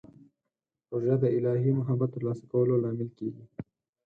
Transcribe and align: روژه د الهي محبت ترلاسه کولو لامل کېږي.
روژه 0.91 1.15
د 1.23 1.25
الهي 1.37 1.71
محبت 1.79 2.09
ترلاسه 2.15 2.43
کولو 2.51 2.81
لامل 2.83 3.09
کېږي. 3.17 3.43